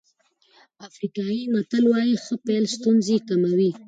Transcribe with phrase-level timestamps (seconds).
[0.87, 3.71] افریقایي متل وایي ښه پيل ستونزې کموي.